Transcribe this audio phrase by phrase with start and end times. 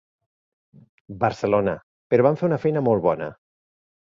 [1.25, 1.75] Barcelona
[2.15, 3.29] però van fer una feina molt bona.